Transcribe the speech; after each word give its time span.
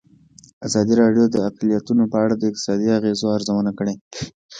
ازادي 0.67 0.93
راډیو 1.01 1.25
د 1.29 1.35
اقلیتونه 1.49 2.03
په 2.11 2.17
اړه 2.23 2.35
د 2.37 2.43
اقتصادي 2.49 2.87
اغېزو 2.97 3.25
ارزونه 3.35 3.71
کړې. 3.79 3.93